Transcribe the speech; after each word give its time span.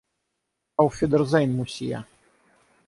Ауфидерзейн, 0.83 1.55
мусье. 1.59 2.03